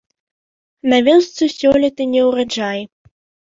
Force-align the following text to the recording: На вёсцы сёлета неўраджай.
На 0.93 0.99
вёсцы 1.09 1.43
сёлета 1.59 2.03
неўраджай. 2.17 2.79